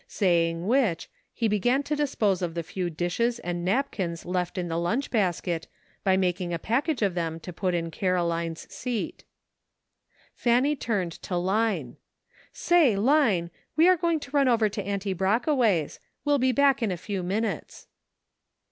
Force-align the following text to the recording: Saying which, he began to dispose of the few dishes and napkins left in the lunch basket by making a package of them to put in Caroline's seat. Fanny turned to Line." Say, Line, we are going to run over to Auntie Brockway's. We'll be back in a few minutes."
Saying 0.07 0.65
which, 0.65 1.11
he 1.31 1.47
began 1.47 1.83
to 1.83 1.95
dispose 1.95 2.41
of 2.41 2.55
the 2.55 2.63
few 2.63 2.89
dishes 2.89 3.37
and 3.37 3.63
napkins 3.63 4.25
left 4.25 4.57
in 4.57 4.67
the 4.67 4.79
lunch 4.79 5.11
basket 5.11 5.67
by 6.03 6.17
making 6.17 6.51
a 6.51 6.57
package 6.57 7.03
of 7.03 7.13
them 7.13 7.39
to 7.41 7.53
put 7.53 7.75
in 7.75 7.91
Caroline's 7.91 8.61
seat. 8.73 9.25
Fanny 10.33 10.75
turned 10.75 11.11
to 11.21 11.35
Line." 11.37 11.97
Say, 12.67 12.95
Line, 12.95 13.51
we 13.75 13.87
are 13.87 13.95
going 13.95 14.19
to 14.21 14.31
run 14.31 14.47
over 14.47 14.69
to 14.69 14.81
Auntie 14.83 15.13
Brockway's. 15.13 15.99
We'll 16.25 16.39
be 16.39 16.51
back 16.51 16.81
in 16.81 16.89
a 16.91 16.97
few 16.97 17.21
minutes." 17.21 17.85